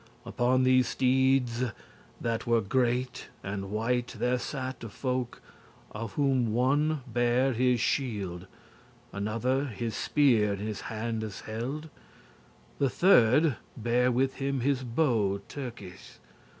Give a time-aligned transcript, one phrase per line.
[0.25, 1.63] Upon these steedes,
[2.19, 5.43] that were great and white, There satte folk,
[5.91, 8.47] of whom one bare his shield,
[9.13, 11.89] Another his spear in his handes held;
[12.79, 16.19] The thirde bare with him his bow Turkeis*, *Turkish.